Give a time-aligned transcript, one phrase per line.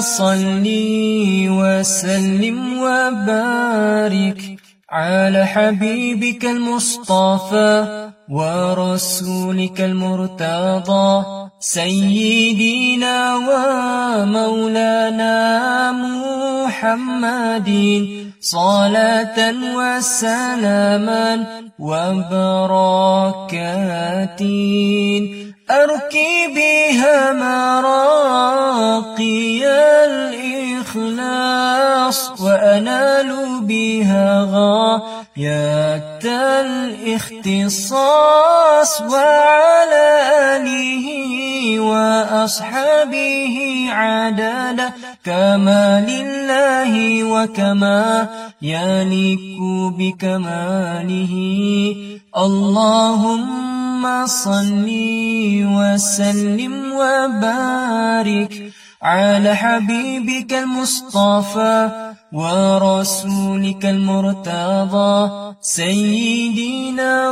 [0.00, 0.66] صل
[1.48, 4.40] وسلم وبارك
[4.90, 11.24] على حبيبك المصطفى ورسولك المرتضى
[11.60, 13.36] سيدنا
[14.26, 15.30] ومولانا.
[16.80, 17.70] محمد
[18.40, 19.38] صلاة
[19.76, 21.46] وسلاما
[21.78, 23.20] وبركات
[25.70, 28.60] أركي بها مراقي
[30.84, 36.20] الإخلاص وأنال بها غاية
[37.40, 40.20] الاختصاص وعلى
[40.56, 41.06] آله
[41.80, 43.56] وأصحابه
[43.90, 44.92] عدد
[45.24, 48.28] كمال الله وكما
[48.62, 49.58] يليق
[49.98, 51.34] بكماله.
[52.36, 54.88] اللهم صل
[55.76, 61.90] وسلم وبارك على حبيبك المصطفى
[62.32, 67.30] ورسولك المرتضى سيدنا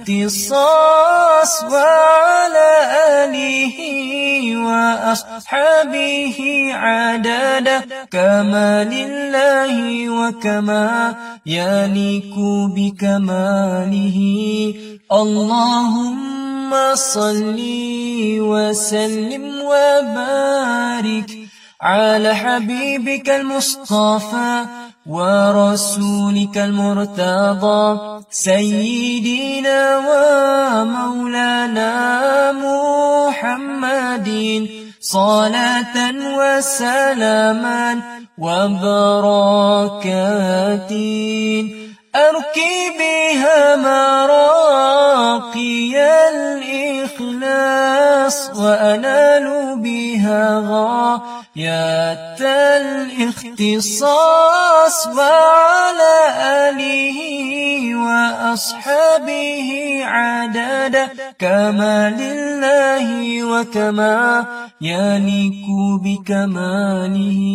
[0.06, 2.70] الاختصاص وعلى
[3.24, 3.76] آله
[5.06, 6.38] وأصحابه
[6.74, 7.68] عدد
[8.10, 9.74] كمال الله
[10.10, 11.14] وكما
[11.46, 12.34] يليق
[12.74, 14.18] بكماله.
[15.12, 17.58] اللهم صل
[18.40, 21.30] وسلم وبارك
[21.80, 29.98] على حبيبك المصطفى ورسولك المرتضى سيدنا
[30.82, 31.92] ومولانا
[32.52, 34.28] محمد
[35.00, 35.96] صلاة
[36.38, 38.02] وسلاما
[38.38, 38.92] وبركات.
[42.16, 44.86] أركي بها مراقي
[47.14, 49.46] الإخلاص وأنال
[49.82, 51.35] بها غاية
[53.56, 56.16] الاختصاص وعلى
[56.68, 57.18] آله
[57.96, 59.70] وأصحابه
[60.04, 61.08] عدد
[61.38, 64.46] كمال الله وكما
[64.80, 65.66] يليق
[66.04, 67.46] بكماله.